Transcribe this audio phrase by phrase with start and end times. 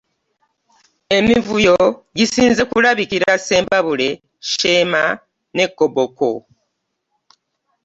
[1.17, 1.77] Emivuyo
[2.17, 4.09] gisinze kulabikira Ssembabule,
[4.49, 5.03] Sheema
[5.55, 6.31] ne Koboko.